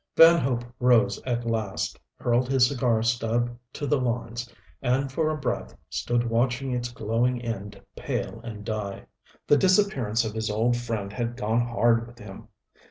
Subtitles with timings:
[0.15, 5.37] Van Hope rose at last, hurled his cigar stub to the lawns and for a
[5.37, 9.05] breath stood watching its glowing end pale and die.
[9.45, 12.47] The disappearance of his old friend had gone hard with him.